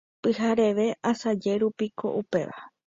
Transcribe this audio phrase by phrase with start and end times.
[0.23, 2.59] Pyhareve asaje rupi oiko upéva.